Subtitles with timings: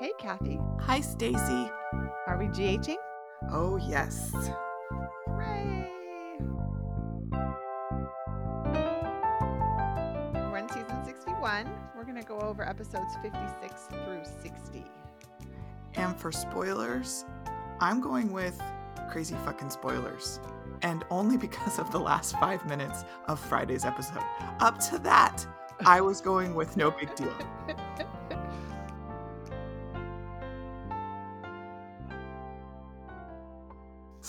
[0.00, 0.58] Hey, Kathy.
[0.80, 1.70] Hi, Stacy.
[2.26, 2.96] Are we GHing?
[3.52, 4.32] Oh, yes.
[5.26, 5.90] Hooray!
[10.32, 11.70] We're in season 61.
[11.94, 14.86] We're going to go over episodes 56 through 60.
[15.96, 17.26] And for spoilers,
[17.80, 18.58] I'm going with
[19.10, 20.40] crazy fucking spoilers.
[20.80, 24.24] And only because of the last five minutes of Friday's episode.
[24.60, 25.46] Up to that,
[25.84, 27.36] I was going with no big deal.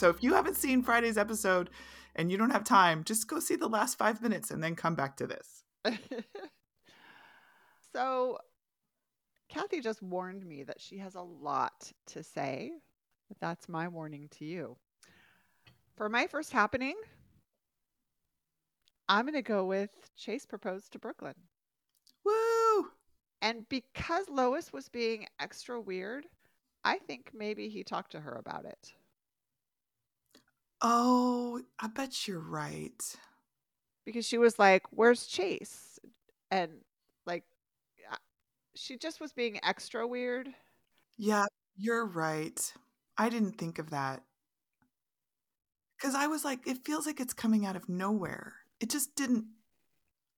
[0.02, 1.70] So if you haven't seen Friday's episode
[2.16, 4.96] and you don't have time, just go see the last five minutes and then come
[4.96, 5.64] back to this.
[7.94, 8.40] so,
[9.48, 12.72] Kathy just warned me that she has a lot to say.
[13.28, 14.76] But that's my warning to you.
[15.98, 16.96] For my first happening,
[19.08, 21.36] I'm going to go with Chase proposed to Brooklyn.
[22.26, 22.88] Woo!
[23.44, 26.26] And because Lois was being extra weird,
[26.84, 28.94] I think maybe he talked to her about it.
[30.82, 33.16] Oh, I bet you're right.
[34.06, 36.00] Because she was like, Where's Chase?
[36.50, 36.72] And
[37.26, 37.44] like,
[38.76, 40.50] she just was being extra weird.
[41.18, 42.74] Yeah, you're right.
[43.18, 44.24] I didn't think of that.
[45.98, 48.54] Because I was like, it feels like it's coming out of nowhere.
[48.80, 49.46] It just didn't,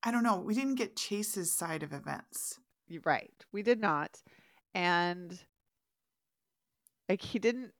[0.02, 0.36] I don't know.
[0.36, 2.58] We didn't get Chase's side of events.
[2.86, 3.32] You're right.
[3.50, 4.20] We did not.
[4.74, 5.38] And
[7.08, 7.72] like, he didn't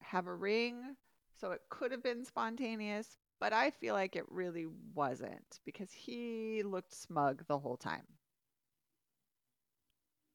[0.00, 0.94] have a ring
[1.38, 6.62] so it could have been spontaneous, but I feel like it really wasn't because he
[6.64, 8.06] looked smug the whole time.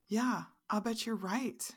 [0.08, 1.70] Yeah, I'll bet you're right.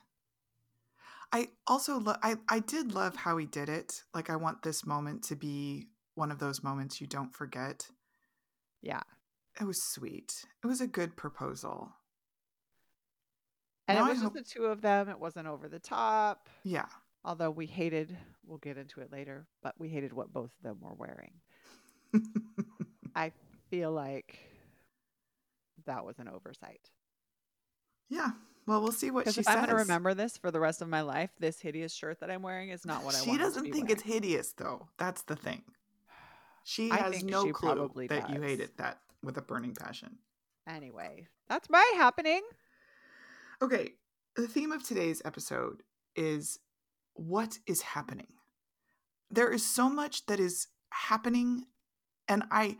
[1.32, 4.02] I also lo- I I did love how he did it.
[4.14, 7.88] Like I want this moment to be one of those moments you don't forget.
[8.82, 9.02] Yeah.
[9.60, 10.44] It was sweet.
[10.62, 11.92] It was a good proposal.
[13.86, 15.08] And now it was just the two of them.
[15.08, 16.48] It wasn't over the top.
[16.62, 16.86] Yeah.
[17.24, 20.78] Although we hated, we'll get into it later, but we hated what both of them
[20.80, 21.32] were wearing.
[23.16, 23.32] I
[23.70, 24.38] feel like
[25.86, 26.90] that was an oversight.
[28.10, 28.30] Yeah.
[28.66, 29.48] Well, we'll see what she if says.
[29.48, 32.30] I'm going to remember this for the rest of my life, this hideous shirt that
[32.30, 33.40] I'm wearing is not what I she want.
[33.40, 33.90] She doesn't think wearing.
[33.90, 34.88] it's hideous, though.
[34.98, 35.62] That's the thing.
[36.64, 38.30] She has no she clue that does.
[38.30, 40.16] you hated that with a burning passion.
[40.66, 42.40] Anyway, that's my happening.
[43.60, 43.92] Okay.
[44.36, 45.82] The theme of today's episode
[46.16, 46.58] is
[47.14, 48.28] what is happening.
[49.30, 51.66] There is so much that is happening
[52.28, 52.76] and I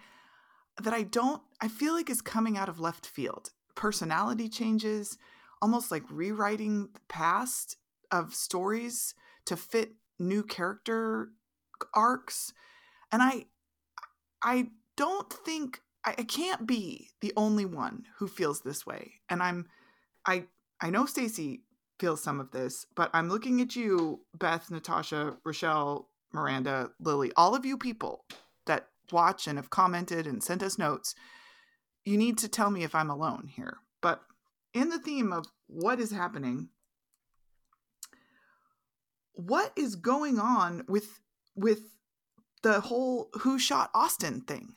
[0.82, 3.50] that I don't I feel like is coming out of left field.
[3.74, 5.18] Personality changes,
[5.60, 7.76] almost like rewriting the past
[8.10, 9.14] of stories
[9.46, 11.30] to fit new character
[11.92, 12.52] arcs.
[13.10, 13.46] And I
[14.42, 19.14] I don't think I, I can't be the only one who feels this way.
[19.28, 19.66] And I'm
[20.26, 20.44] I
[20.80, 21.62] I know Stacy
[21.98, 27.54] feels some of this, but I'm looking at you, Beth, Natasha, Rochelle, Miranda, Lily, all
[27.54, 28.24] of you people
[28.66, 31.14] that watch and have commented and sent us notes.
[32.04, 33.78] You need to tell me if I'm alone here.
[34.02, 34.22] But
[34.72, 36.68] in the theme of what is happening,
[39.32, 41.20] what is going on with
[41.56, 41.80] with
[42.62, 44.74] the whole who shot Austin thing?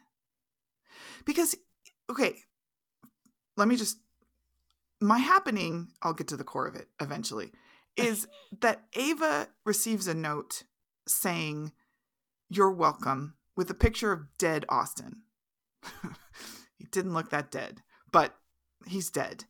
[1.25, 1.55] Because
[2.09, 2.35] okay,
[3.55, 3.97] let me just
[5.01, 7.51] my happening, I'll get to the core of it eventually,
[7.95, 8.27] is
[8.61, 10.63] that Ava receives a note
[11.07, 11.71] saying,
[12.49, 15.23] You're welcome, with a picture of dead Austin.
[16.77, 17.81] he didn't look that dead,
[18.11, 18.35] but
[18.87, 19.45] he's dead.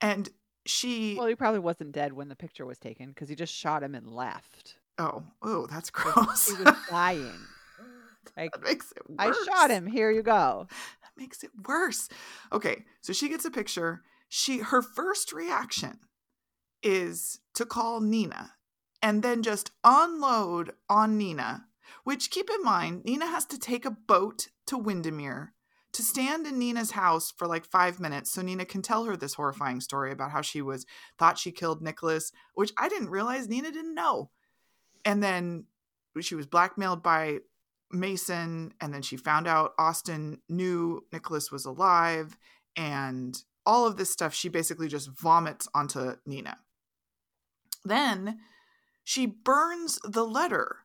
[0.00, 0.28] And
[0.66, 1.16] she.
[1.16, 3.94] Well, he probably wasn't dead when the picture was taken because he just shot him
[3.94, 4.76] and left.
[4.98, 6.48] Oh, oh, that's gross.
[6.48, 7.32] He was dying.
[8.36, 9.18] Like, that makes it worse.
[9.18, 9.86] I shot him.
[9.86, 10.66] Here you go.
[10.70, 12.08] That makes it worse.
[12.52, 14.02] Okay, so she gets a picture
[14.34, 15.98] she her first reaction
[16.82, 18.54] is to call Nina
[19.02, 21.66] and then just unload on Nina,
[22.04, 25.52] which keep in mind, Nina has to take a boat to Windermere
[25.92, 29.34] to stand in Nina's house for like five minutes so Nina can tell her this
[29.34, 30.86] horrifying story about how she was
[31.18, 34.30] thought she killed Nicholas, which I didn't realize Nina didn't know.
[35.04, 35.66] And then
[36.22, 37.40] she was blackmailed by
[37.90, 42.38] Mason, and then she found out Austin knew Nicholas was alive,
[42.74, 46.58] and all of this stuff she basically just vomits onto Nina.
[47.84, 48.38] Then
[49.04, 50.78] she burns the letter.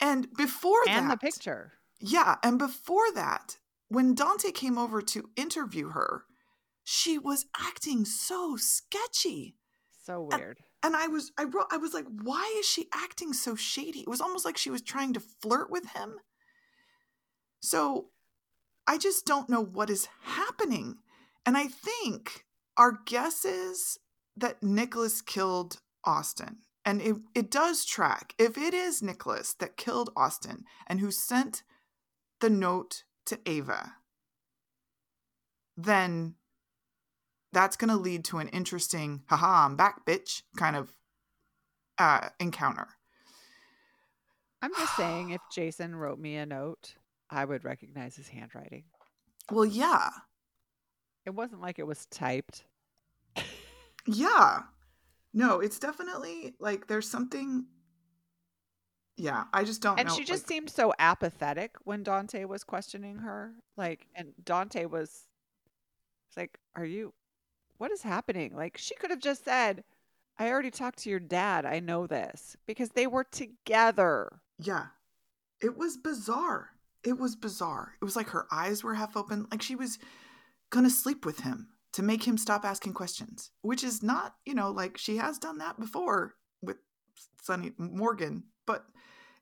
[0.00, 1.72] And before and that, the picture.
[2.00, 3.58] Yeah, and before that,
[3.88, 6.24] when Dante came over to interview her,
[6.82, 9.56] she was acting so sketchy.
[10.04, 10.58] So weird.
[10.82, 14.00] And, and I was I wrote I was like, why is she acting so shady?
[14.00, 16.16] It was almost like she was trying to flirt with him.
[17.60, 18.08] So
[18.88, 20.96] I just don't know what is happening.
[21.44, 22.44] And I think
[22.76, 23.98] our guess is
[24.36, 26.58] that Nicholas killed Austin.
[26.84, 28.34] And it, it does track.
[28.38, 31.62] If it is Nicholas that killed Austin and who sent
[32.40, 33.94] the note to Ava,
[35.76, 36.34] then
[37.52, 40.92] that's going to lead to an interesting, haha, I'm back, bitch, kind of
[41.98, 42.88] uh, encounter.
[44.60, 46.94] I'm just saying, if Jason wrote me a note,
[47.30, 48.84] I would recognize his handwriting.
[49.50, 50.10] Well, yeah.
[51.24, 52.64] It wasn't like it was typed.
[54.06, 54.62] yeah.
[55.32, 57.66] No, it's definitely like there's something.
[59.16, 60.14] Yeah, I just don't and know.
[60.14, 63.52] she just like, seemed so apathetic when Dante was questioning her.
[63.76, 65.28] Like, and Dante was
[66.36, 67.12] like, Are you,
[67.78, 68.56] what is happening?
[68.56, 69.84] Like, she could have just said,
[70.38, 71.66] I already talked to your dad.
[71.66, 74.40] I know this because they were together.
[74.58, 74.86] Yeah.
[75.60, 76.70] It was bizarre.
[77.04, 77.94] It was bizarre.
[78.00, 79.98] It was like her eyes were half open, like she was
[80.72, 84.54] going to sleep with him to make him stop asking questions, which is not, you
[84.54, 86.78] know, like she has done that before with
[87.42, 88.86] Sonny Morgan, but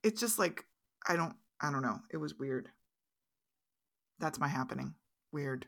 [0.02, 0.64] it's just like
[1.08, 2.00] I don't I don't know.
[2.10, 2.68] It was weird.
[4.18, 4.94] That's my happening.
[5.32, 5.66] Weird.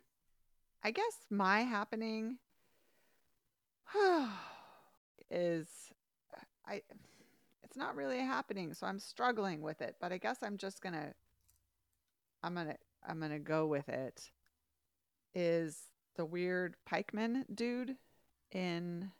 [0.83, 2.39] I guess my happening
[5.31, 5.67] is
[6.67, 6.83] I
[7.63, 10.95] it's not really happening, so I'm struggling with it, but I guess I'm just going
[10.95, 11.15] to
[12.43, 12.77] I'm going to
[13.09, 14.29] I'm going to go with it
[15.35, 15.79] is
[16.17, 17.97] the weird pikeman dude
[18.53, 19.11] in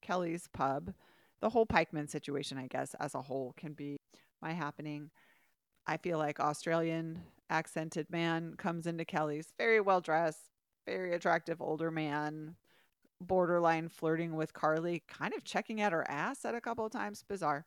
[0.00, 0.92] Kelly's pub.
[1.40, 3.96] The whole pikeman situation, I guess, as a whole can be
[4.40, 5.10] my happening.
[5.86, 10.50] I feel like Australian accented man comes into Kelly's very well dressed,
[10.86, 12.56] very attractive older man,
[13.20, 17.24] borderline flirting with Carly, kind of checking out her ass at a couple of times.
[17.28, 17.64] Bizarre.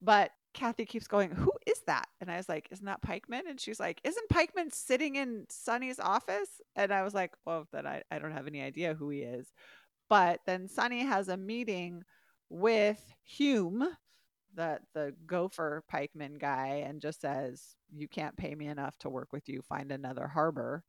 [0.00, 2.06] But Kathy keeps going, Who is that?
[2.20, 3.42] And I was like, Isn't that Pikeman?
[3.48, 6.60] And she's like, Isn't Pikeman sitting in Sonny's office?
[6.76, 9.52] And I was like, Well, then I, I don't have any idea who he is.
[10.08, 12.02] But then Sonny has a meeting
[12.48, 13.86] with Hume,
[14.54, 19.32] the the gopher pikeman guy, and just says, You can't pay me enough to work
[19.32, 20.84] with you, find another harbor.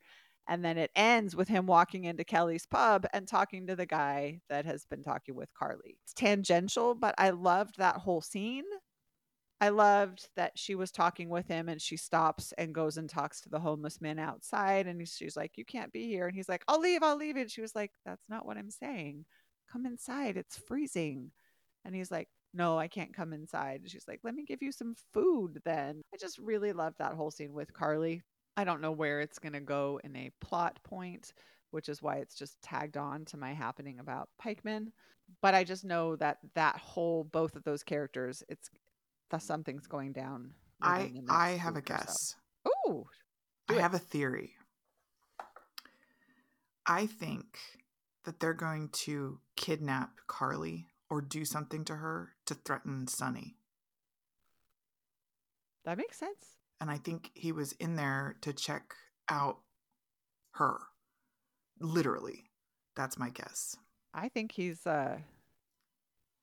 [0.47, 4.41] And then it ends with him walking into Kelly's pub and talking to the guy
[4.47, 5.97] that has been talking with Carly.
[6.03, 8.63] It's tangential, but I loved that whole scene
[9.61, 13.39] I loved that she was talking with him and she stops and goes and talks
[13.41, 14.85] to the homeless man outside.
[14.87, 16.27] And she's like, You can't be here.
[16.27, 17.37] And he's like, I'll leave, I'll leave.
[17.37, 19.25] And she was like, That's not what I'm saying.
[19.71, 20.37] Come inside.
[20.37, 21.31] It's freezing.
[21.85, 23.81] And he's like, No, I can't come inside.
[23.81, 26.01] And she's like, Let me give you some food then.
[26.13, 28.23] I just really loved that whole scene with Carly.
[28.57, 31.33] I don't know where it's going to go in a plot point,
[31.71, 34.87] which is why it's just tagged on to my happening about Pikeman
[35.41, 38.69] but I just know that that whole both of those characters, it's
[39.29, 40.51] that something's going down.
[40.81, 42.35] I I have a guess.
[42.65, 42.71] So.
[42.91, 43.05] Ooh,
[43.69, 43.81] I it.
[43.81, 44.53] have a theory.
[46.85, 47.59] I think
[48.25, 53.55] that they're going to kidnap Carly or do something to her to threaten Sonny.
[55.85, 56.57] That makes sense.
[56.81, 58.93] And I think he was in there to check
[59.29, 59.59] out
[60.51, 60.79] her.
[61.79, 62.49] Literally.
[62.95, 63.75] That's my guess.
[64.13, 65.17] I think he's uh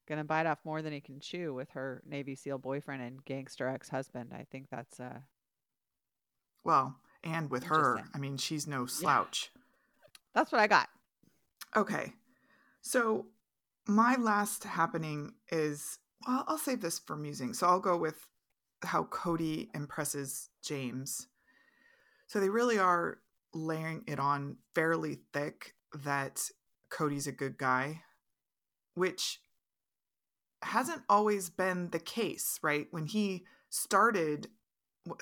[0.08, 3.68] gonna bite off more than he can chew with her Navy SEAL boyfriend and gangster
[3.68, 4.32] ex husband.
[4.34, 5.20] I think that's uh
[6.64, 9.50] well, and with her, I mean, she's no slouch.
[9.54, 9.60] Yeah.
[10.34, 10.88] That's what I got.
[11.76, 12.12] Okay.
[12.82, 13.26] So
[13.86, 17.52] my last happening is well, I'll save this for musing.
[17.54, 18.26] So I'll go with
[18.82, 21.28] how Cody impresses James.
[22.26, 23.18] So they really are
[23.54, 26.48] layering it on fairly thick that
[26.90, 28.02] Cody's a good guy,
[28.94, 29.40] which
[30.62, 32.86] hasn't always been the case, right?
[32.90, 34.48] When he started,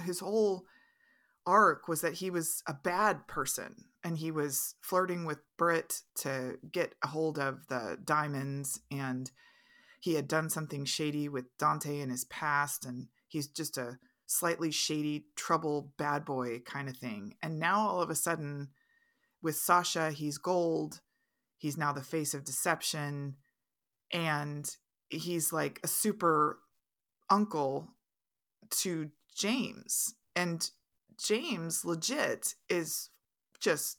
[0.02, 0.66] his whole
[1.46, 6.58] arc was that he was a bad person and he was flirting with Britt to
[6.70, 9.30] get a hold of the diamonds and
[10.00, 14.70] he had done something shady with Dante in his past and he's just a slightly
[14.70, 17.34] shady trouble bad boy kind of thing.
[17.42, 18.68] And now all of a sudden
[19.42, 21.00] with Sasha he's gold.
[21.58, 23.36] He's now the face of deception
[24.12, 24.76] and
[25.10, 26.58] he's like a super
[27.28, 27.88] uncle
[28.70, 30.14] to James.
[30.34, 30.68] And
[31.18, 33.10] James legit is
[33.58, 33.98] just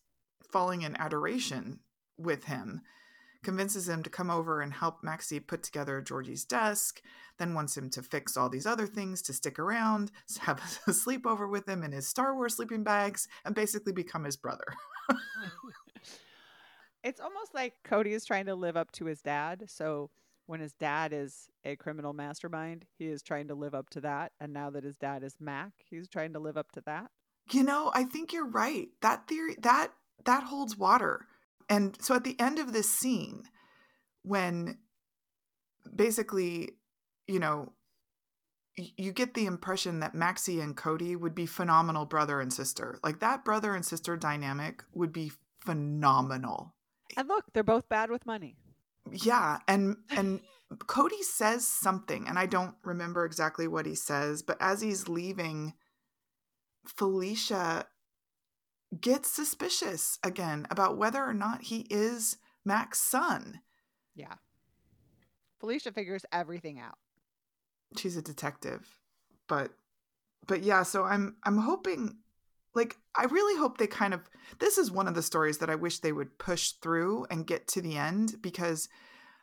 [0.50, 1.80] falling in adoration
[2.18, 2.82] with him,
[3.44, 7.02] convinces him to come over and help Maxie put together Georgie's desk,
[7.38, 11.50] then wants him to fix all these other things to stick around, have a sleepover
[11.50, 14.66] with him in his Star Wars sleeping bags, and basically become his brother.
[17.04, 19.66] it's almost like Cody is trying to live up to his dad.
[19.68, 20.10] So
[20.52, 24.34] when his dad is a criminal mastermind, he is trying to live up to that.
[24.42, 27.10] And now that his dad is Mac, he's trying to live up to that.
[27.52, 28.90] You know, I think you're right.
[29.02, 29.94] That theory that
[30.26, 31.26] that holds water.
[31.70, 33.44] And so at the end of this scene,
[34.24, 34.80] when
[35.96, 36.72] basically,
[37.28, 37.72] you know,
[38.76, 43.00] you get the impression that Maxie and Cody would be phenomenal brother and sister.
[43.06, 45.32] Like that brother and sister dynamic would be
[45.66, 46.76] phenomenal.
[47.16, 48.58] And look, they're both bad with money.
[49.10, 50.42] Yeah, and and
[50.88, 55.74] Cody says something and I don't remember exactly what he says, but as he's leaving
[56.86, 57.86] Felicia
[59.00, 63.62] gets suspicious again about whether or not he is Mac's son.
[64.16, 64.36] Yeah.
[65.60, 66.98] Felicia figures everything out.
[67.98, 68.98] She's a detective.
[69.48, 69.72] But
[70.48, 72.18] but yeah, so I'm I'm hoping
[72.74, 74.22] like I really hope they kind of
[74.60, 77.68] this is one of the stories that I wish they would push through and get
[77.70, 78.88] to the end because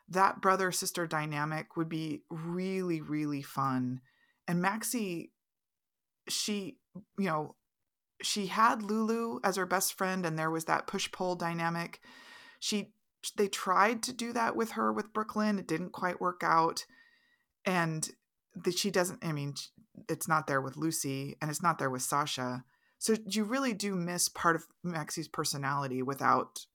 [0.08, 4.00] that brother sister dynamic would be really really fun.
[4.46, 5.32] And Maxie
[6.28, 6.78] she
[7.18, 7.54] you know
[8.22, 12.00] she had Lulu as her best friend and there was that push pull dynamic.
[12.60, 12.92] She
[13.36, 15.58] they tried to do that with her with Brooklyn.
[15.58, 16.86] It didn't quite work out.
[17.64, 18.08] And
[18.54, 19.54] that she doesn't I mean
[20.08, 22.64] it's not there with Lucy and it's not there with Sasha.
[22.98, 26.66] So you really do miss part of Maxie's personality without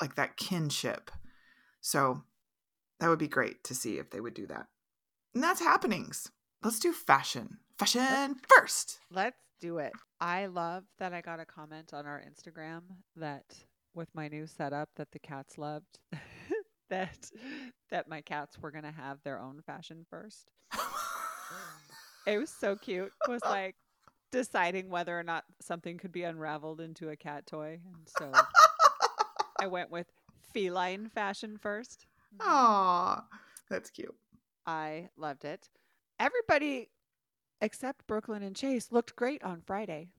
[0.00, 1.10] like that kinship.
[1.80, 2.22] So
[3.00, 4.66] that would be great to see if they would do that.
[5.34, 6.30] And that's happenings.
[6.62, 7.58] Let's do fashion.
[7.78, 9.00] Fashion first.
[9.10, 9.92] Let's do it.
[10.20, 12.82] I love that I got a comment on our Instagram
[13.16, 13.44] that
[13.94, 15.98] with my new setup that the cats loved
[16.90, 17.30] that
[17.90, 20.50] that my cats were going to have their own fashion first.
[22.28, 23.10] It was so cute.
[23.26, 23.74] It was like
[24.30, 27.80] deciding whether or not something could be unraveled into a cat toy.
[27.84, 28.32] And so
[29.60, 30.06] I went with
[30.52, 32.06] feline fashion first.
[32.40, 33.24] Aw,
[33.70, 34.14] that's cute.
[34.66, 35.68] I loved it.
[36.20, 36.90] Everybody
[37.60, 40.10] except Brooklyn and Chase looked great on Friday.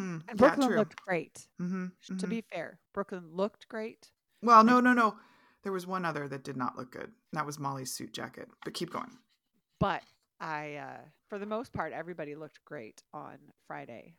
[0.00, 1.48] Mm, And Brooklyn looked great.
[1.58, 1.86] hmm
[2.18, 4.10] To be fair, Brooklyn looked great.
[4.42, 5.16] well, no, no, no.
[5.64, 7.10] There was one other that did not look good.
[7.32, 8.48] That was Molly's suit jacket.
[8.64, 9.10] But keep going.
[9.80, 10.02] But
[10.40, 14.14] I, uh, for the most part, everybody looked great on Friday.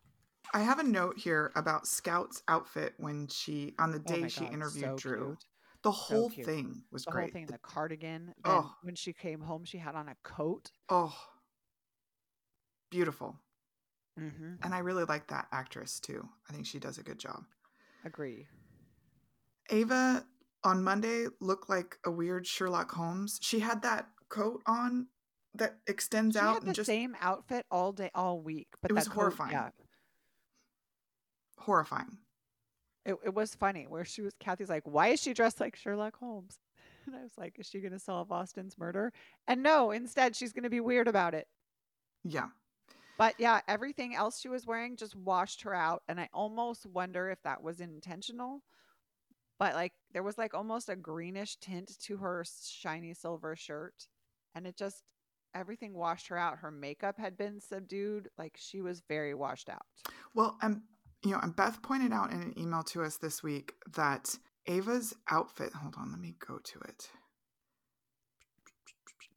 [0.53, 4.45] I have a note here about Scout's outfit when she on the Oh day she
[4.45, 5.25] interviewed so Drew.
[5.27, 5.45] cute.
[5.83, 6.45] The whole cute.
[6.45, 7.23] thing was The great.
[7.23, 8.33] whole thing, the cardigan.
[8.43, 8.73] Then Oh.
[8.81, 10.71] when she came home, she had on a coat.
[10.89, 11.15] Oh,
[12.89, 13.39] beautiful.
[14.19, 14.55] Mm-hmm.
[14.63, 16.27] And I really like that actress too.
[16.49, 17.43] I think she does a good job.
[18.03, 18.47] Agree.
[19.69, 20.25] Ava
[20.63, 23.39] on Monday looked like a weird Sherlock Holmes.
[23.41, 25.07] She had that coat on
[25.55, 28.67] that extends She out had the and just same outfit all day, all week.
[28.81, 29.51] But It was that coat- horrifying.
[29.51, 29.69] yeah,
[31.57, 32.17] horrifying.
[33.05, 33.85] it, it was funny.
[33.87, 36.59] Where she was, Kathy's like, "Why is she dressed like Sherlock Holmes?"
[37.05, 39.11] And I was like, "Is she going to solve Austin's murder?"
[39.47, 41.47] And no, instead, she's going to be weird about it.
[42.23, 42.49] Yeah.
[43.17, 46.03] But yeah, everything else she was wearing just washed her out.
[46.07, 48.61] And I almost wonder if that was intentional.
[49.57, 54.07] But like there was like almost a greenish tint to her shiny silver shirt.
[54.55, 55.03] And it just,
[55.53, 56.59] everything washed her out.
[56.59, 58.29] Her makeup had been subdued.
[58.37, 59.85] Like she was very washed out.
[60.33, 60.81] Well, and
[61.23, 64.35] you know, and Beth pointed out in an email to us this week that
[64.67, 65.73] Ava's outfit.
[65.73, 67.09] Hold on, let me go to it.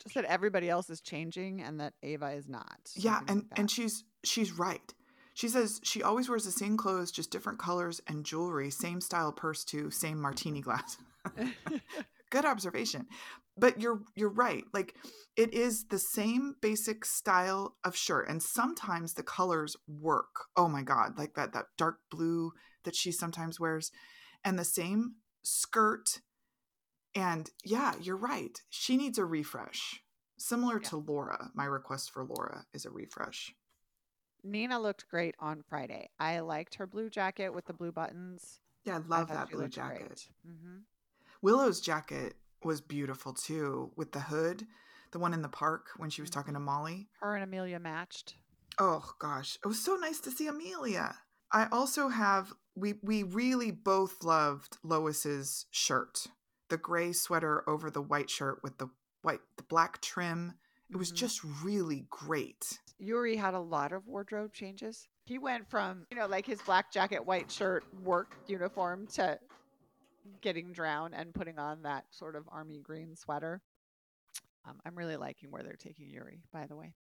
[0.02, 2.90] Just that everybody else is changing and that Ava is not.
[2.94, 4.92] Yeah, and like and she's she's right.
[5.34, 9.32] She says she always wears the same clothes, just different colors and jewelry, same style
[9.32, 10.98] purse too, same martini glass.
[12.30, 13.06] Good observation.
[13.56, 14.64] But you're you're right.
[14.72, 14.96] Like
[15.36, 20.46] it is the same basic style of shirt and sometimes the colors work.
[20.56, 22.52] Oh my god, like that that dark blue
[22.84, 23.92] that she sometimes wears
[24.44, 26.20] and the same skirt
[27.14, 28.58] and yeah, you're right.
[28.70, 30.02] She needs a refresh.
[30.38, 30.88] Similar Yeah.
[30.88, 31.50] to Laura.
[31.54, 33.54] My request for Laura is a refresh.
[34.42, 36.08] Nina looked great on Friday.
[36.18, 38.60] I liked her blue jacket with the blue buttons.
[38.84, 40.26] Yeah, I I love thought that blue jacket.
[40.44, 40.82] Mhm.
[41.42, 44.66] Willow's jacket was beautiful too, with the hood,
[45.12, 47.08] the one in the park when she was talking to Molly.
[47.20, 48.34] Her and Amelia matched.
[48.78, 51.14] Oh gosh, it was so nice to see Amelia.
[51.52, 56.26] I also have we we really both loved Lois's shirt,
[56.70, 58.88] the gray sweater over the white shirt with the
[59.22, 60.54] white the black trim.
[60.90, 61.16] It was Mhm.
[61.16, 62.80] just really great.
[62.98, 65.08] Yuri had a lot of wardrobe changes.
[65.24, 69.38] He went from, you know, like his black jacket, white shirt, work uniform to
[70.40, 73.60] getting drowned and putting on that sort of army green sweater.
[74.66, 76.94] Um, I'm really liking where they're taking Yuri, by the way.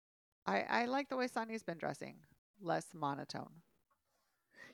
[0.47, 2.17] I, I like the way Sonny's been dressing,
[2.61, 3.51] less monotone.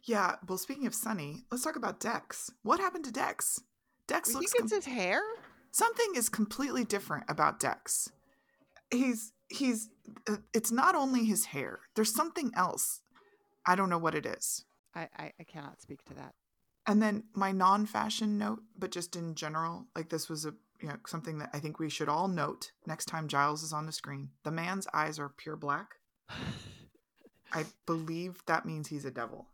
[0.05, 0.37] Yeah.
[0.49, 2.51] Well, speaking of Sonny, let's talk about Dex.
[2.63, 3.61] What happened to Dex?
[4.07, 5.21] Dex He looks gets com- his hair.
[5.73, 8.11] something is completely different about Dex.
[8.93, 9.89] He's he's
[10.31, 11.81] uh, it's not only his hair.
[11.97, 13.01] There's something else.
[13.67, 14.65] I don't know what it is.
[14.95, 16.35] I, I, I cannot speak to that.
[16.87, 20.97] And then my non-fashion note, but just in general, like this was a you know
[21.07, 24.31] something that I think we should all note next time Giles is on the screen.
[24.45, 25.97] The man's eyes are pure black.
[27.53, 29.49] I believe that means he's a devil.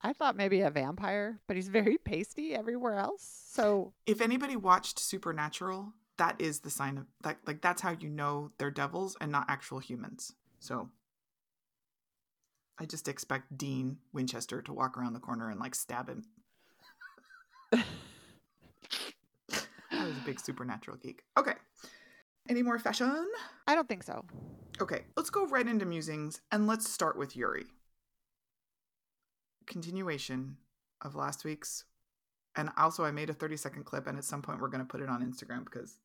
[0.00, 3.48] I thought maybe a vampire, but he's very pasty everywhere else.
[3.50, 8.08] So If anybody watched Supernatural, that is the sign of that like that's how you
[8.08, 10.32] know they're devils and not actual humans.
[10.60, 10.90] So
[12.78, 16.24] I just expect Dean Winchester to walk around the corner and like stab him.
[17.72, 17.84] I
[19.90, 21.22] was a big supernatural geek.
[21.36, 21.54] Okay.
[22.48, 23.28] Any more fashion?
[23.66, 24.24] I don't think so.
[24.80, 27.66] Okay, let's go right into musings and let's start with Yuri.
[29.66, 30.56] Continuation
[31.02, 31.84] of last week's.
[32.56, 34.88] And also, I made a 30 second clip, and at some point, we're going to
[34.88, 35.98] put it on Instagram because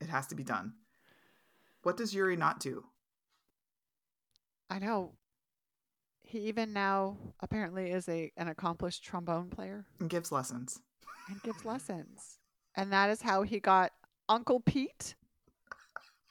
[0.00, 0.72] it has to be done.
[1.82, 2.84] What does Yuri not do?
[4.68, 5.12] I know.
[6.22, 10.80] He even now apparently is a an accomplished trombone player And gives lessons.
[11.28, 12.38] And gives lessons.
[12.76, 13.92] And that is how he got
[14.28, 15.14] Uncle Pete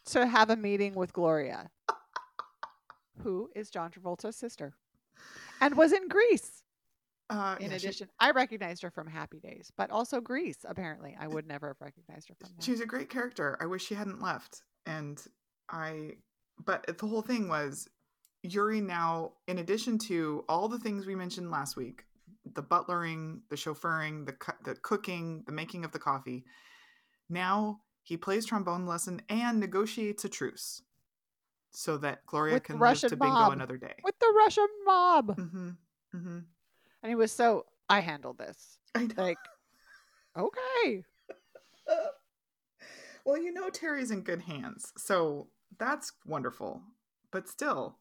[0.08, 1.70] to have a meeting with Gloria,
[3.24, 4.74] who is John Travolta's sister,
[5.62, 6.64] and was in Grease.
[7.30, 10.66] Uh, In yeah, she- addition, I recognized her from Happy Days, but also Grease.
[10.68, 12.64] Apparently, I would never have recognized her from that.
[12.64, 13.56] she's a great character.
[13.62, 14.64] I wish she hadn't left.
[14.88, 15.22] And
[15.70, 16.14] I,
[16.66, 17.88] but the whole thing was
[18.42, 22.06] Yuri now, in addition to all the things we mentioned last week,
[22.54, 26.46] the butlering, the chauffeuring, the cu- the cooking, the making of the coffee,
[27.30, 30.82] now he plays trombone lesson and negotiates a truce
[31.72, 33.54] so that Gloria With can live to bingo mob.
[33.54, 33.94] another day.
[34.04, 35.38] with the Russian mob.
[35.38, 35.70] Mm-hmm.
[36.16, 36.40] Mm-hmm.
[37.04, 38.80] And he was so, I handled this.
[38.96, 39.14] I know.
[39.18, 39.38] Like,
[40.36, 41.04] okay.
[43.26, 46.82] well, you know Terry's in good hands, so that's wonderful.
[47.32, 47.98] But still,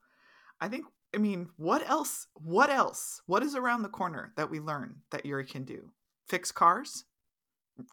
[0.60, 2.26] I think I mean, what else?
[2.34, 3.22] What else?
[3.26, 5.90] What is around the corner that we learn that Yuri can do?
[6.26, 7.04] Fix cars?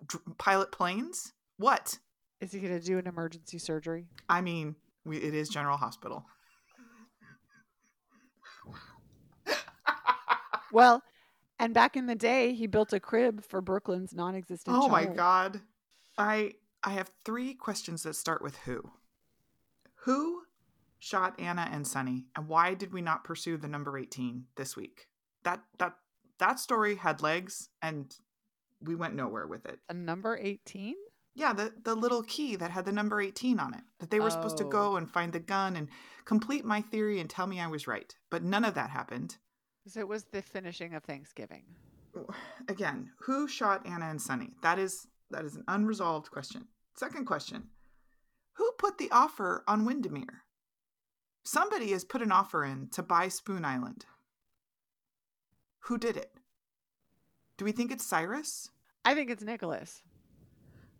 [0.06, 1.34] Dr- pilot planes?
[1.58, 2.00] What?
[2.42, 4.08] Is he going to do an emergency surgery?
[4.28, 6.26] I mean, we, it is General Hospital.
[10.76, 11.04] Well,
[11.58, 15.06] and back in the day, he built a crib for Brooklyn's non existent oh my
[15.06, 15.62] god.
[16.18, 18.92] I I have three questions that start with who.
[20.04, 20.42] Who
[21.06, 25.08] shot Anna and Sonny and why did we not pursue the number 18 this week?
[25.44, 25.94] That that
[26.40, 28.14] that story had legs and
[28.82, 29.80] we went nowhere with it.
[29.88, 30.96] A number 18?
[31.36, 33.84] Yeah, the the little key that had the number 18 on it.
[34.00, 34.70] That they were supposed to Oh.
[34.70, 35.90] go and find the gun and
[36.26, 38.12] complete my theory and tell me I was right.
[38.32, 39.38] But none of that happened.
[39.86, 41.66] So it was the finishing of Thanksgiving.
[42.68, 44.56] again, who shot Anna and Sonny?
[44.64, 46.68] That is that is an unresolved question.
[46.96, 47.70] Second question.
[48.54, 50.42] Who put the offer on Windermere?
[51.46, 54.06] Somebody has put an offer in to buy Spoon Island.
[55.82, 56.32] Who did it?
[57.58, 58.72] Do we think it's Cyrus?
[59.06, 60.02] I think it's Nicholas.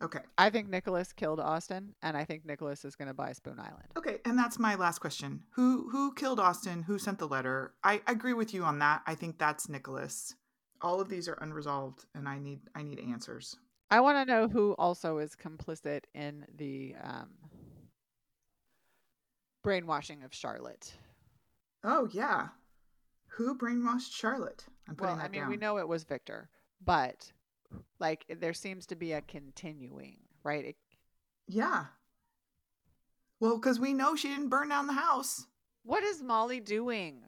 [0.04, 0.20] Okay.
[0.38, 3.88] I think Nicholas killed Austin, and I think Nicholas is going to buy Spoon Island.
[3.98, 5.42] Okay, and that's my last question.
[5.56, 6.84] Who who killed Austin?
[6.84, 7.74] Who sent the letter?
[7.84, 9.02] I I agree with you on that.
[9.08, 10.36] I think that's Nicholas.
[10.80, 13.56] All of these are unresolved and I need I need answers.
[13.90, 17.30] I want to know who also is complicit in the um,
[19.66, 20.94] brainwashing of Charlotte.
[21.84, 22.50] Oh yeah.
[23.30, 24.64] Who brainwashed Charlotte?
[24.88, 25.50] I'm putting Well, I mean, down.
[25.50, 26.50] we know it was Victor,
[26.86, 27.32] but
[28.00, 30.66] like there seems to be a continuing, right?
[30.66, 30.76] It,
[31.48, 31.86] Yeah.
[33.40, 35.46] Well, because we know she didn't burn down the house.
[35.84, 37.22] what is Molly doing?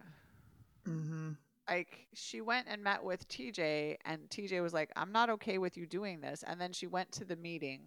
[0.88, 1.32] Mm-hmm.
[1.67, 5.76] Like she went and met with TJ, and TJ was like, "I'm not okay with
[5.76, 7.82] you doing this." And then she went to the meeting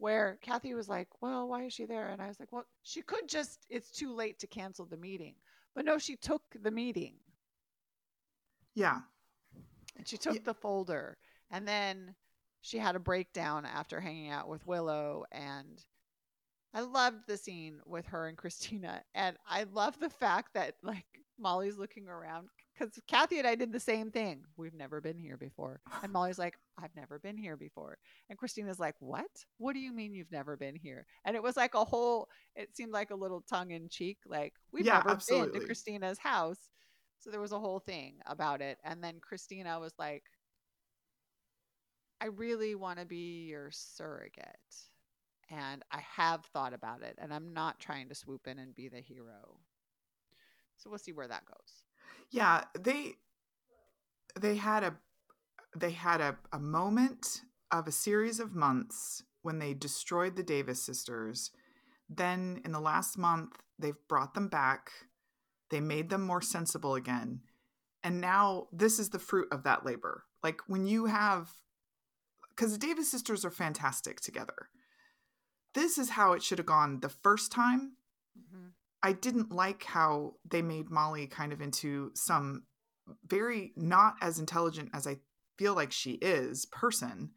[0.00, 3.02] where Kathy was like, "Well, why is she there?" And I was like, "Well, she
[3.02, 3.66] could just.
[3.68, 5.34] It's too late to cancel the meeting."
[5.74, 7.14] But no, she took the meeting.
[8.74, 9.00] Yeah.
[9.96, 10.42] And she took Yeah.
[10.44, 11.18] the folder.
[11.50, 12.14] And then
[12.60, 15.24] she had a breakdown after hanging out with Willow.
[15.30, 15.84] And
[16.72, 19.02] I loved the scene with her and Kristina.
[19.14, 23.72] And I love the fact that, like, Molly's looking around because Kathy and I did
[23.72, 24.44] the same thing.
[24.56, 25.80] We've never been here before.
[26.02, 27.98] And Molly's like, I've never been here before.
[28.28, 29.30] And Kristina's like, What?
[29.58, 31.06] What do you mean you've never been here?
[31.24, 34.54] And it was like a whole, it seemed like a little tongue in cheek, like,
[34.72, 36.70] We've Yeah, never been to Kristina's house.
[37.18, 38.78] So there was a whole thing about it.
[38.84, 40.24] And then Kristina was like,
[42.20, 44.46] I really want to be your surrogate.
[45.50, 47.16] And I have thought about it.
[47.18, 49.58] And I'm not trying to swoop in and be the hero.
[50.80, 51.84] So we'll see where that goes.
[52.30, 52.64] Yeah.
[52.78, 53.14] They
[54.38, 54.96] they had a
[55.76, 60.82] they had a, a moment of a series of months when they destroyed the Davis
[60.82, 61.50] sisters.
[62.08, 64.90] Then in the last month, they've brought them back.
[65.70, 67.42] They made them more sensible again.
[68.02, 70.24] And now this is the fruit of that labor.
[70.42, 71.50] Like when you have,
[72.48, 74.70] because the Davis sisters are fantastic together.
[75.74, 77.92] This is how it should have gone the first time.
[78.36, 78.68] Mm-hmm.
[79.02, 82.64] I didn't like how they made Molly kind of into some
[83.26, 85.16] very not as intelligent as I
[85.58, 87.30] feel like she is person.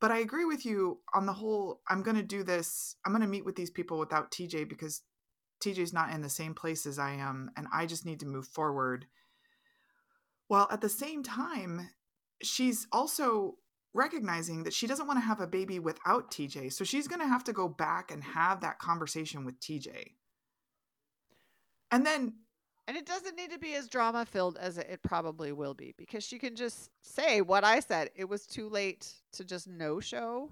[0.00, 1.80] But I agree with you on the whole.
[1.88, 2.96] I'm going to do this.
[3.06, 5.02] I'm going to meet with these people without TJ because
[5.62, 8.48] TJ's not in the same place as I am, and I just need to move
[8.48, 9.06] forward.
[10.48, 11.90] While at the same time,
[12.42, 13.54] she's also
[13.94, 16.72] recognizing that she doesn't want to have a baby without TJ.
[16.72, 20.14] So she's going to have to go back and have that conversation with TJ.
[21.92, 22.32] And then
[22.88, 26.24] and it doesn't need to be as drama filled as it probably will be because
[26.24, 28.10] she can just say what I said.
[28.16, 30.50] It was too late to just no show.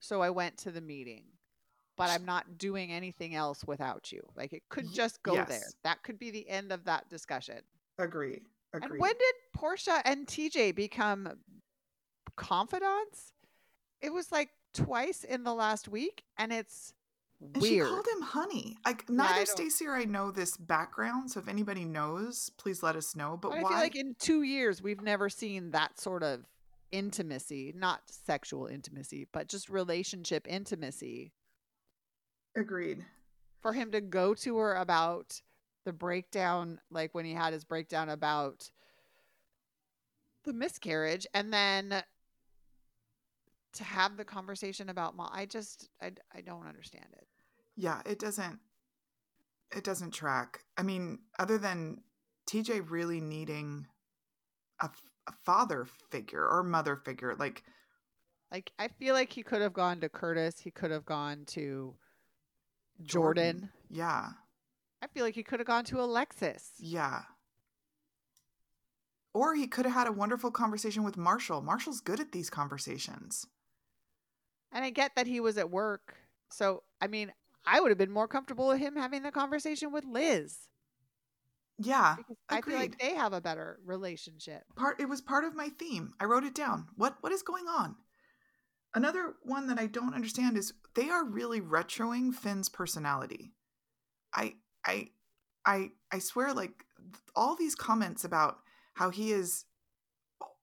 [0.00, 1.24] So I went to the meeting.
[1.96, 4.22] But I'm not doing anything else without you.
[4.34, 5.48] Like it could just go yes.
[5.48, 5.68] there.
[5.84, 7.60] That could be the end of that discussion.
[7.98, 8.40] Agree.
[8.72, 8.88] Agree.
[8.90, 11.28] And when did Portia and TJ become
[12.36, 13.32] confidants?
[14.00, 16.94] It was like twice in the last week, and it's
[17.40, 17.86] and weird.
[17.86, 18.76] she called him honey.
[18.84, 23.16] Like neither Stacy or I know this background, so if anybody knows, please let us
[23.16, 23.38] know.
[23.40, 23.68] But, but I why?
[23.70, 26.44] feel like in two years we've never seen that sort of
[26.92, 31.32] intimacy, not sexual intimacy, but just relationship intimacy.
[32.56, 33.04] Agreed.
[33.60, 35.40] For him to go to her about
[35.84, 38.70] the breakdown, like when he had his breakdown about
[40.44, 42.02] the miscarriage, and then
[43.74, 47.26] to have the conversation about mom, I just I, I don't understand it.
[47.76, 48.58] Yeah, it doesn't
[49.74, 50.60] it doesn't track.
[50.76, 52.02] I mean, other than
[52.48, 53.86] TJ really needing
[54.80, 54.90] a,
[55.28, 57.62] a father figure or mother figure, like
[58.50, 61.94] like I feel like he could have gone to Curtis, he could have gone to
[63.02, 63.44] Jordan.
[63.44, 63.70] Jordan.
[63.88, 64.28] Yeah.
[65.02, 66.72] I feel like he could have gone to Alexis.
[66.78, 67.22] Yeah.
[69.32, 71.62] Or he could have had a wonderful conversation with Marshall.
[71.62, 73.46] Marshall's good at these conversations.
[74.72, 76.14] And I get that he was at work.
[76.50, 77.32] So, I mean,
[77.66, 80.58] I would have been more comfortable with him having the conversation with Liz.
[81.78, 82.16] Yeah.
[82.48, 84.62] I feel like they have a better relationship.
[84.76, 86.12] Part it was part of my theme.
[86.20, 86.88] I wrote it down.
[86.96, 87.96] What what is going on?
[88.94, 93.52] Another one that I don't understand is they are really retroing Finn's personality.
[94.34, 94.54] I
[94.84, 95.08] I
[95.64, 96.84] I I swear like
[97.34, 98.58] all these comments about
[98.94, 99.64] how he is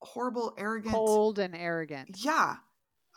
[0.02, 2.18] horrible, arrogant, cold and arrogant.
[2.20, 2.58] Yeah.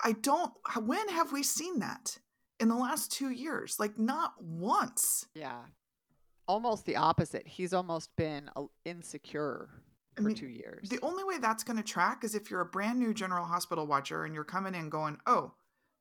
[0.03, 2.19] I don't when have we seen that?
[2.59, 3.77] In the last 2 years?
[3.79, 5.27] Like not once.
[5.35, 5.61] Yeah.
[6.47, 7.47] Almost the opposite.
[7.47, 9.71] He's almost been uh, insecure
[10.17, 10.91] for I mean, 2 years.
[10.91, 13.87] The only way that's going to track is if you're a brand new General Hospital
[13.87, 15.55] watcher and you're coming in going, "Oh,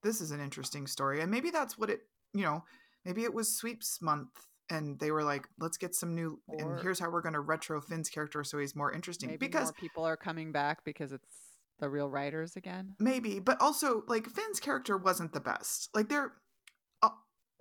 [0.04, 2.02] this is an interesting story." And maybe that's what it,
[2.34, 2.66] you know,
[3.06, 4.30] maybe it was sweeps month
[4.70, 7.40] and they were like, let's get some new, or and here's how we're going to
[7.40, 9.36] retro Finn's character so he's more interesting.
[9.40, 12.96] because people are coming back because it's the real writers again.
[13.00, 15.90] Maybe, but also like Finn's character wasn't the best.
[15.94, 16.34] Like they're
[17.02, 17.10] uh,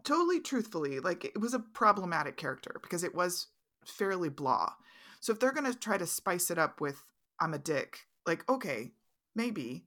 [0.04, 3.48] totally truthfully, like it was a problematic character because it was
[3.84, 4.72] fairly blah.
[5.20, 7.02] So if they're going to try to spice it up with
[7.40, 8.92] I'm a dick, like okay,
[9.34, 9.86] maybe,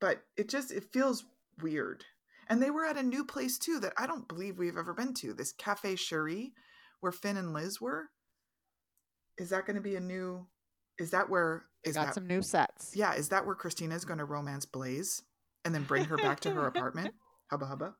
[0.00, 1.24] but it just it feels
[1.60, 2.04] weird.
[2.48, 5.14] And they were at a new place too that I don't believe we've ever been
[5.14, 5.32] to.
[5.32, 6.52] This Cafe Cherie,
[7.00, 8.10] where Finn and Liz were.
[9.38, 10.46] Is that going to be a new?
[11.02, 11.64] Is that where?
[11.84, 12.92] Is got that, some new sets.
[12.94, 15.22] Yeah, is that where Kristina is going to romance Blaze
[15.64, 17.14] and then bring her back to her apartment?
[17.50, 17.94] Hubba hubba.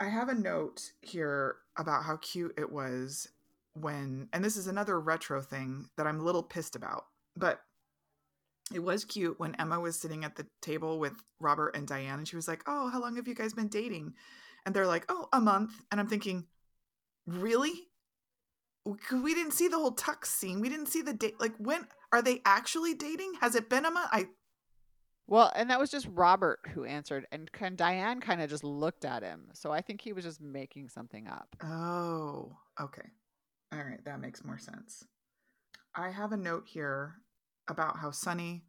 [0.00, 3.28] I have a note here about how cute it was
[3.74, 7.04] when, and this is another retro thing that I'm a little pissed about,
[7.36, 7.60] but
[8.74, 12.28] it was cute when Emma was sitting at the table with Robert and Diane, and
[12.28, 14.14] she was like, "Oh, how long have you guys been dating?"
[14.66, 16.44] And they're like, "Oh, a month." And I'm thinking,
[17.28, 17.88] really?
[18.84, 20.60] We didn't see the whole tux scene.
[20.60, 21.38] We didn't see the date.
[21.38, 23.34] Like, when are they actually dating?
[23.40, 24.08] Has it been a month?
[24.12, 24.28] I.
[25.26, 29.04] Well, and that was just Robert who answered, and and Diane kind of just looked
[29.04, 29.48] at him.
[29.52, 31.54] So I think he was just making something up.
[31.62, 33.10] Oh, okay.
[33.72, 35.04] All right, that makes more sense.
[35.94, 37.16] I have a note here
[37.68, 38.64] about how Sonny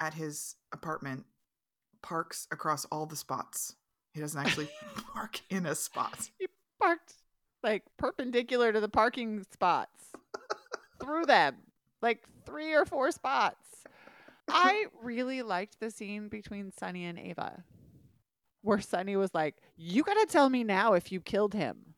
[0.00, 1.24] at his apartment
[2.02, 3.76] parks across all the spots.
[4.12, 4.68] He doesn't actually
[5.14, 6.30] park in a spot.
[6.38, 6.46] He
[6.80, 7.14] parked
[7.62, 10.10] like perpendicular to the parking spots
[11.00, 11.54] through them,
[12.02, 13.66] like three or four spots.
[14.48, 17.62] I really liked the scene between Sonny and Ava,
[18.62, 21.94] where Sonny was like, You got to tell me now if you killed him.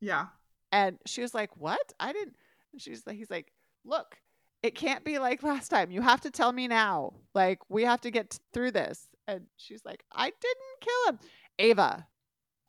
[0.00, 0.26] Yeah.
[0.72, 1.92] And she was like, What?
[2.00, 2.36] I didn't.
[2.72, 3.52] And she's like, He's like,
[3.84, 4.16] Look,
[4.62, 5.90] it can't be like last time.
[5.90, 7.14] You have to tell me now.
[7.34, 9.06] Like, we have to get through this.
[9.26, 11.18] And she's like, I didn't kill him.
[11.58, 12.06] Ava,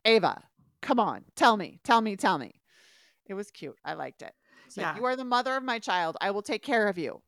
[0.05, 0.43] Ava,
[0.81, 1.23] come on.
[1.35, 2.61] Tell me, tell me, tell me.
[3.25, 3.77] It was cute.
[3.85, 4.33] I liked it.
[4.69, 4.91] It's yeah.
[4.91, 6.15] like, you are the mother of my child.
[6.21, 7.23] I will take care of you.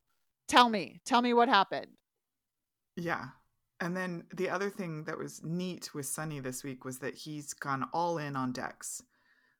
[0.46, 1.00] tell me.
[1.04, 1.88] Tell me what happened.
[2.96, 3.26] Yeah.
[3.80, 7.52] And then the other thing that was neat with Sonny this week was that he's
[7.52, 9.02] gone all in on Dex.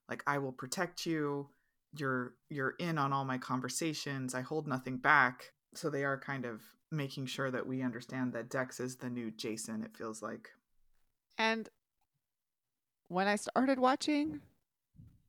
[0.09, 1.49] Like I will protect you.
[1.95, 4.33] You're you're in on all my conversations.
[4.33, 5.47] I hold nothing back.
[5.75, 6.61] So they are kind of
[6.93, 10.51] making sure that we understand that Dex is the new Jason, it feels like.
[11.37, 11.69] And
[13.09, 14.41] when I started watching,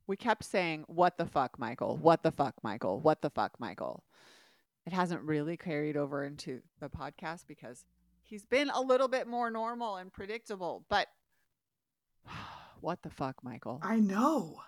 [0.06, 1.96] we kept saying, What the fuck, Michael?
[1.96, 3.00] What the fuck, Michael?
[3.00, 4.04] What the fuck, Michael?
[4.86, 7.84] It hasn't really carried over into the podcast because
[8.22, 10.84] he's been a little bit more normal and predictable.
[10.88, 11.08] But
[12.80, 13.80] what the fuck, Michael?
[13.82, 14.60] I know.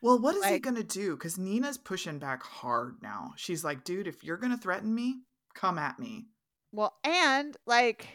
[0.00, 1.16] Well, what is he going to do?
[1.16, 3.32] Because Nina's pushing back hard now.
[3.36, 5.22] She's like, dude, if you're going to threaten me,
[5.54, 6.26] come at me.
[6.70, 8.06] Well, and like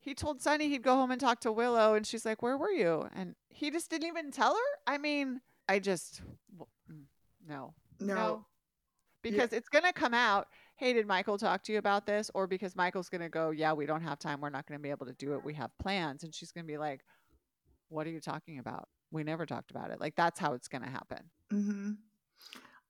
[0.00, 2.70] he told Sonny he'd go home and talk to Willow, and she's like, "Where were
[2.70, 4.92] you?" And he just didn't even tell her.
[4.92, 6.20] I mean, I just
[6.90, 7.04] mm,
[7.48, 8.44] no, No.
[9.22, 10.48] because it's gonna come out.
[10.74, 12.28] Hey, did Michael talk to you about this?
[12.34, 14.40] Or because Michael's gonna go, yeah, we don't have time.
[14.40, 15.44] We're not gonna be able to do it.
[15.44, 17.02] We have plans, and she's gonna be like,
[17.88, 18.88] "What are you talking about?
[19.12, 21.30] We never talked about it." Like that's how it's gonna happen.
[21.52, 21.92] Mm-hmm.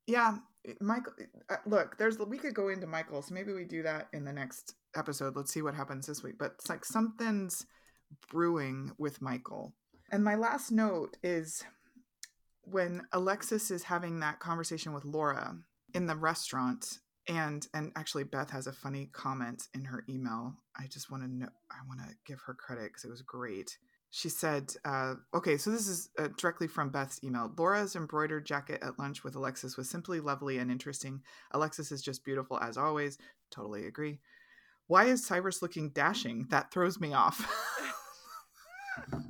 [0.06, 0.38] Yeah,
[0.80, 1.12] Michael.
[1.50, 4.32] Uh, look, there's we could go into Michael, so maybe we do that in the
[4.32, 5.36] next episode.
[5.36, 6.36] Let's see what happens this week.
[6.38, 7.66] But it's like something's
[8.30, 9.74] brewing with Michael.
[10.12, 11.62] And my last note is
[12.62, 15.56] when Alexis is having that conversation with Laura
[15.94, 16.98] in the restaurant.
[17.28, 20.54] And and actually, Beth has a funny comment in her email.
[20.76, 21.48] I just want to know.
[21.70, 23.76] I want to give her credit because it was great
[24.10, 27.50] she said, uh, okay, so this is uh, directly from Beth's email.
[27.56, 31.22] Laura's embroidered jacket at lunch with Alexis was simply lovely and interesting.
[31.52, 33.18] Alexis is just beautiful as always.
[33.52, 34.18] Totally agree.
[34.88, 36.48] Why is Cyrus looking dashing?
[36.50, 37.48] That throws me off.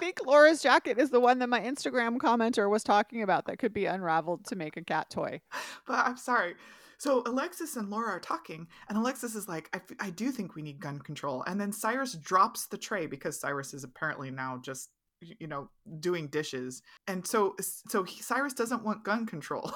[0.00, 3.58] I think Laura's jacket is the one that my Instagram commenter was talking about that
[3.58, 5.40] could be unraveled to make a cat toy.
[5.86, 6.54] but I'm sorry.
[6.98, 10.62] So Alexis and Laura are talking, and Alexis is like, I, I do think we
[10.62, 11.44] need gun control.
[11.46, 15.68] And then Cyrus drops the tray because Cyrus is apparently now just, you know,
[16.00, 16.82] doing dishes.
[17.06, 19.72] And so, so he, Cyrus doesn't want gun control.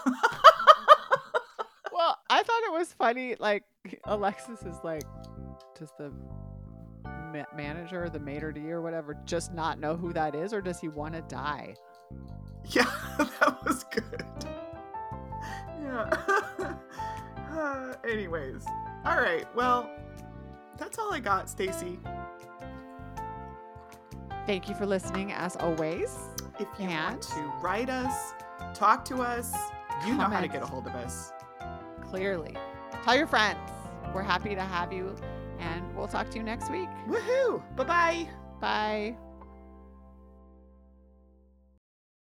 [1.92, 3.36] Well, I thought it was funny.
[3.38, 3.64] Like
[4.04, 5.04] Alexis is like,
[5.78, 6.12] does the
[7.04, 10.80] ma- manager, the maitre d or whatever, just not know who that is, or does
[10.80, 11.74] he want to die?
[12.70, 12.84] Yeah,
[13.18, 14.24] that was good.
[15.82, 16.74] Yeah.
[17.52, 18.64] Uh, anyways,
[19.04, 19.44] all right.
[19.54, 19.90] Well,
[20.78, 21.98] that's all I got, Stacy.
[24.46, 26.16] Thank you for listening, as always.
[26.58, 27.10] If you And?
[27.10, 28.32] want to write us,
[28.72, 29.54] talk to us,
[30.06, 31.30] you know how to get a hold of us.
[32.08, 32.56] Clearly,
[33.04, 33.58] tell your friends.
[34.14, 35.14] We're happy to have you,
[36.02, 36.88] we'll talk to you next week.
[37.08, 37.62] Woohoo!
[37.76, 38.28] Bye bye.
[38.60, 39.31] Bye.